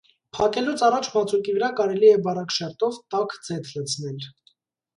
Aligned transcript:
Փակելուց 0.35 0.83
առաջ 0.87 1.09
մածուկի 1.17 1.53
վրա 1.59 1.69
կարելի 1.81 2.11
է 2.13 2.15
բարակ 2.29 2.55
շերտով 2.57 2.99
տաք 3.17 3.39
ձեթ 3.49 3.73
լցնել։ 3.77 4.29